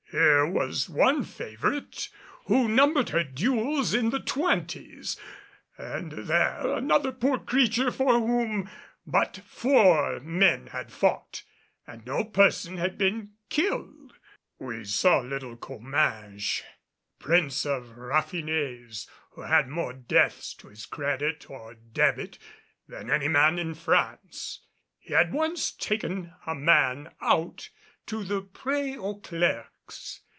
Here 0.13 0.45
was 0.45 0.89
one 0.89 1.23
favorite 1.23 2.09
who 2.47 2.67
numbered 2.67 3.11
her 3.11 3.23
duels 3.23 3.93
in 3.93 4.09
the 4.09 4.19
twenties; 4.19 5.15
and 5.77 6.11
there 6.11 6.67
another 6.73 7.13
poor 7.13 7.39
creature 7.39 7.91
for 7.93 8.19
whom 8.19 8.69
but 9.07 9.39
four 9.47 10.19
men 10.19 10.67
had 10.67 10.91
fought, 10.91 11.43
and 11.87 12.05
no 12.05 12.25
person 12.25 12.75
been 12.97 13.35
killed. 13.49 14.13
We 14.59 14.83
saw 14.83 15.19
little 15.21 15.55
Comminges, 15.55 16.61
Prince 17.17 17.65
of 17.65 17.95
raffinés, 17.95 19.07
who 19.29 19.43
had 19.43 19.69
more 19.69 19.93
deaths 19.93 20.53
to 20.55 20.67
his 20.67 20.85
credit 20.85 21.49
or 21.49 21.73
debit 21.75 22.37
than 22.85 23.09
any 23.09 23.29
man 23.29 23.57
in 23.57 23.75
France. 23.75 24.59
He 24.99 25.13
had 25.13 25.31
once 25.31 25.71
taken 25.71 26.33
a 26.45 26.53
man 26.53 27.13
out 27.21 27.69
to 28.07 28.25
the 28.25 28.41
Prè 28.41 28.97
aux 28.97 29.21
clercs. 29.21 29.77